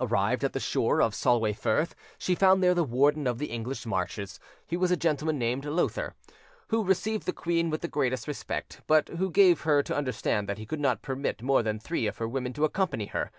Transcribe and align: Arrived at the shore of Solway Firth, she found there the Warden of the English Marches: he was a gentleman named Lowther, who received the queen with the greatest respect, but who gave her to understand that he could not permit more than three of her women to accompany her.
Arrived 0.00 0.42
at 0.42 0.54
the 0.54 0.58
shore 0.58 1.00
of 1.00 1.14
Solway 1.14 1.52
Firth, 1.52 1.94
she 2.18 2.34
found 2.34 2.60
there 2.64 2.74
the 2.74 2.82
Warden 2.82 3.28
of 3.28 3.38
the 3.38 3.46
English 3.46 3.86
Marches: 3.86 4.40
he 4.66 4.76
was 4.76 4.90
a 4.90 4.96
gentleman 4.96 5.38
named 5.38 5.64
Lowther, 5.64 6.14
who 6.70 6.82
received 6.82 7.26
the 7.26 7.32
queen 7.32 7.70
with 7.70 7.80
the 7.82 7.86
greatest 7.86 8.26
respect, 8.26 8.80
but 8.88 9.08
who 9.08 9.30
gave 9.30 9.60
her 9.60 9.80
to 9.84 9.96
understand 9.96 10.48
that 10.48 10.58
he 10.58 10.66
could 10.66 10.80
not 10.80 11.00
permit 11.00 11.42
more 11.42 11.62
than 11.62 11.78
three 11.78 12.08
of 12.08 12.18
her 12.18 12.26
women 12.26 12.52
to 12.54 12.64
accompany 12.64 13.06
her. 13.06 13.30